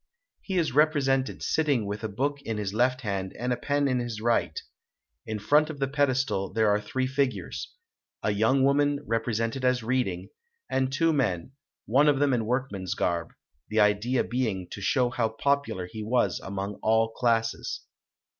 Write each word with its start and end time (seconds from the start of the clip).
He 0.41 0.57
is 0.57 0.71
represented 0.71 1.43
sitting 1.43 1.85
with 1.85 2.03
a 2.03 2.07
book 2.09 2.41
in 2.41 2.57
his 2.57 2.73
left 2.73 3.01
hand 3.01 3.35
and 3.37 3.53
a 3.53 3.55
pen 3.55 3.87
in 3.87 3.99
his 3.99 4.19
right; 4.19 4.59
in 5.27 5.37
front 5.37 5.69
of 5.69 5.77
the 5.77 5.87
pedestal 5.87 6.51
there 6.51 6.69
are 6.71 6.81
three 6.81 7.05
figures 7.05 7.75
a 8.23 8.31
young 8.31 8.63
woman 8.63 9.01
represented 9.05 9.63
as 9.63 9.83
reading, 9.83 10.29
and 10.67 10.91
two 10.91 11.13
men, 11.13 11.51
one 11.85 12.07
of 12.07 12.17
them 12.17 12.33
in 12.33 12.47
workman's 12.47 12.95
garb; 12.95 13.33
the 13.69 13.79
idea 13.79 14.23
being 14.23 14.67
to 14.71 14.81
show 14.81 15.11
how 15.11 15.29
popular 15.29 15.85
he 15.85 16.01
was 16.01 16.39
among 16.39 16.79
all 16.81 17.11
classes. 17.11 17.81